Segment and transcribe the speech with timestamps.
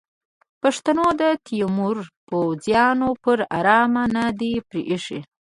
[0.61, 1.97] پښتنو د تیمور
[2.27, 5.19] پوځیان پر ارامه نه دي پریښي.